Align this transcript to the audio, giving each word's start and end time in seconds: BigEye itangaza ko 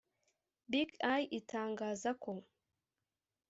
BigEye 0.71 1.25
itangaza 1.39 2.09
ko 2.23 2.31